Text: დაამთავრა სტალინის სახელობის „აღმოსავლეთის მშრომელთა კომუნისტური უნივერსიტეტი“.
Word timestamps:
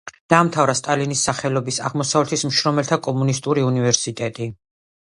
დაამთავრა 0.33 0.73
სტალინის 0.79 1.21
სახელობის 1.29 1.79
„აღმოსავლეთის 1.91 2.47
მშრომელთა 2.51 3.01
კომუნისტური 3.11 3.69
უნივერსიტეტი“. 3.71 4.55